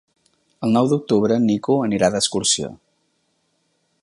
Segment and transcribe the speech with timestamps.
[0.67, 2.75] El nou d'octubre en Nico anirà d'excursió.